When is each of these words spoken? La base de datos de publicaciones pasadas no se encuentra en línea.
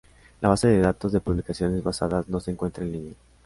La 0.39 0.49
base 0.49 0.67
de 0.67 0.79
datos 0.81 1.11
de 1.11 1.19
publicaciones 1.21 1.83
pasadas 1.83 2.27
no 2.27 2.39
se 2.39 2.49
encuentra 2.49 2.83
en 2.83 2.91
línea. 2.91 3.13